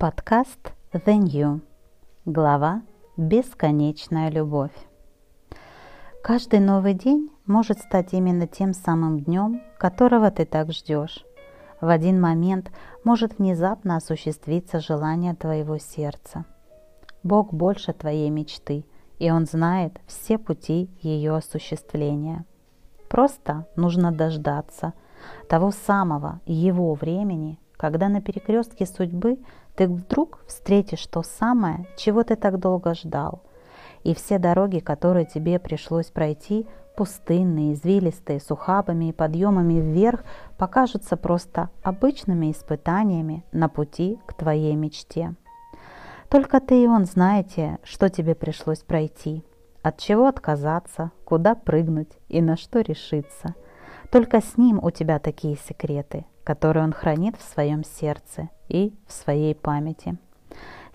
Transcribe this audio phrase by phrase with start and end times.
[0.00, 1.60] Подкаст The New.
[2.24, 2.80] Глава
[3.18, 4.72] «Бесконечная любовь».
[6.24, 11.22] Каждый новый день может стать именно тем самым днем, которого ты так ждешь.
[11.82, 12.72] В один момент
[13.04, 16.46] может внезапно осуществиться желание твоего сердца.
[17.22, 18.86] Бог больше твоей мечты,
[19.18, 22.46] и Он знает все пути ее осуществления.
[23.10, 24.94] Просто нужно дождаться
[25.46, 29.38] того самого Его времени, когда на перекрестке судьбы
[29.80, 33.40] ты вдруг встретишь то самое, чего ты так долго ждал.
[34.04, 36.66] И все дороги, которые тебе пришлось пройти,
[36.98, 40.22] пустынные, извилистые, с ухабами и подъемами вверх,
[40.58, 45.34] покажутся просто обычными испытаниями на пути к твоей мечте.
[46.28, 49.42] Только ты и он знаете, что тебе пришлось пройти,
[49.80, 53.54] от чего отказаться, куда прыгнуть и на что решиться.
[54.10, 59.12] Только с ним у тебя такие секреты, которые он хранит в своем сердце и в
[59.12, 60.16] своей памяти.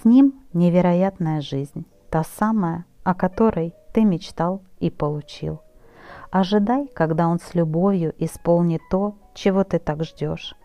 [0.00, 5.60] С ним невероятная жизнь, та самая, о которой ты мечтал и получил.
[6.30, 10.56] Ожидай, когда он с любовью исполнит то, чего ты так ждешь.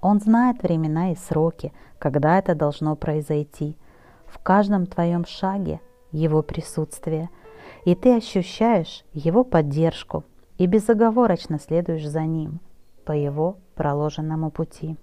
[0.00, 3.76] Он знает времена и сроки, когда это должно произойти.
[4.26, 5.80] В каждом твоем шаге
[6.12, 7.30] его присутствие,
[7.84, 10.24] и ты ощущаешь его поддержку
[10.58, 12.60] и безоговорочно следуешь за ним
[13.04, 14.96] по его проложенному пути.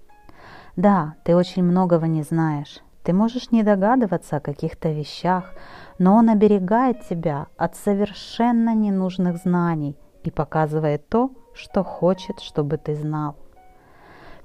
[0.76, 5.54] Да, ты очень многого не знаешь, ты можешь не догадываться о каких-то вещах,
[5.98, 12.96] но он оберегает тебя от совершенно ненужных знаний и показывает то, что хочет, чтобы ты
[12.96, 13.36] знал.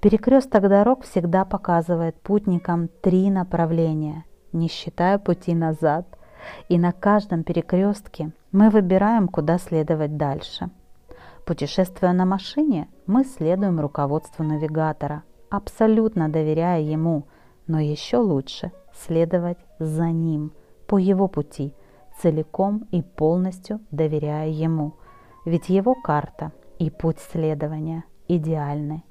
[0.00, 6.06] Перекресток дорог всегда показывает путникам три направления, не считая пути назад,
[6.68, 10.70] и на каждом перекрестке мы выбираем, куда следовать дальше–
[11.46, 17.28] Путешествуя на машине, мы следуем руководству навигатора, абсолютно доверяя ему,
[17.68, 20.52] но еще лучше следовать за ним,
[20.88, 21.72] по его пути,
[22.20, 24.94] целиком и полностью доверяя ему,
[25.44, 29.04] ведь его карта и путь следования идеальны.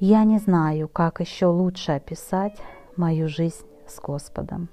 [0.00, 2.56] Я не знаю, как еще лучше описать
[2.96, 4.70] мою жизнь с Господом.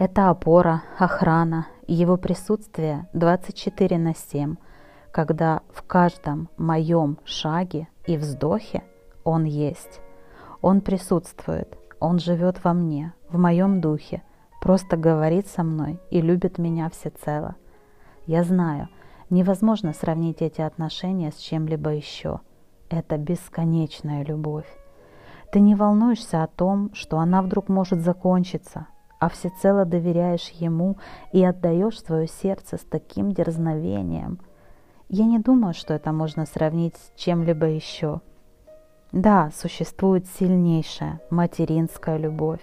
[0.00, 4.56] Это опора, охрана, его присутствие 24 на 7–
[5.10, 8.84] когда в каждом моем шаге и вздохе
[9.24, 10.00] Он есть.
[10.62, 14.22] Он присутствует, Он живет во мне, в моем духе,
[14.60, 17.56] просто говорит со мной и любит меня всецело.
[18.26, 18.88] Я знаю,
[19.30, 22.40] невозможно сравнить эти отношения с чем-либо еще.
[22.88, 24.66] Это бесконечная любовь.
[25.52, 28.86] Ты не волнуешься о том, что она вдруг может закончиться,
[29.20, 30.96] а всецело доверяешь Ему
[31.32, 34.40] и отдаешь свое сердце с таким дерзновением–
[35.12, 38.20] я не думаю, что это можно сравнить с чем-либо еще.
[39.10, 42.62] Да, существует сильнейшая материнская любовь,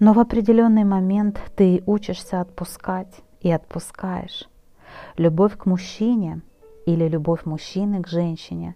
[0.00, 4.48] но в определенный момент ты учишься отпускать и отпускаешь.
[5.18, 6.40] Любовь к мужчине
[6.86, 8.74] или любовь мужчины к женщине.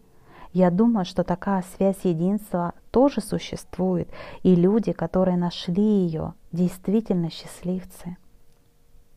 [0.59, 4.09] Я думаю, что такая связь единства тоже существует,
[4.43, 8.17] и люди, которые нашли ее, действительно счастливцы–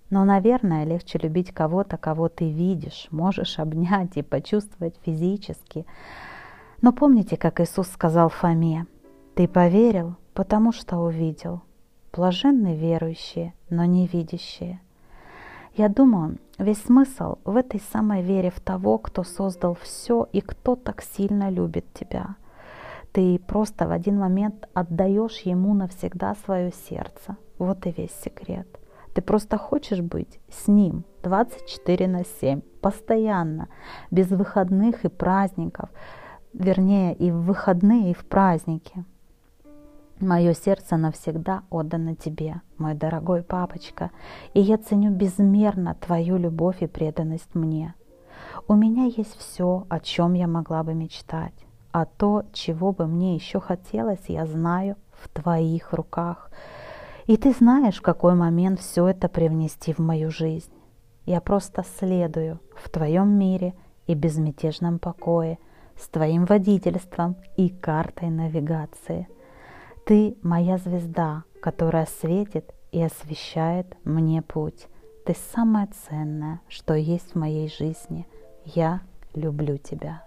[0.10, 5.86] но, наверное, легче любить кого-то, кого ты видишь, можешь обнять и почувствовать физически.
[6.82, 8.88] Но помните, как Иисус сказал Фоме,
[9.36, 11.62] «Ты поверил, потому что увидел.
[12.12, 14.82] Блаженны верующие, но не видящие».
[15.76, 20.76] Я думаю, весь смысл в этой самой вере в того, кто создал все и кто
[20.76, 22.36] так сильно любит тебя.
[23.12, 27.38] Ты просто в один момент отдаешь ему навсегда свое сердце.
[27.58, 28.68] Вот и весь секрет.
[29.14, 33.68] Ты просто хочешь быть с ним 24 на 7, постоянно,
[34.12, 35.90] без выходных и праздников,
[36.54, 39.04] вернее, и в выходные, и в праздники.
[40.20, 44.12] Мое сердце навсегда отдано тебе, мой дорогой папочка,
[44.54, 47.94] и я ценю безмерно твою любовь и преданность мне.
[48.68, 51.54] У меня есть все, о чем я могла бы мечтать,
[51.92, 56.52] а то, чего бы мне еще хотелось, я знаю в твоих руках–
[57.30, 60.74] и ты знаешь, в какой момент все это привнести в мою жизнь.
[61.28, 63.76] Я просто следую в твоем мире
[64.08, 65.60] и безмятежном покое,
[65.96, 69.28] с твоим водительством и картой навигации.
[70.10, 74.88] Ты моя звезда, которая светит и освещает мне путь.
[75.24, 78.26] Ты самое ценное, что есть в моей жизни.
[78.66, 79.02] Я
[79.36, 80.24] люблю тебя.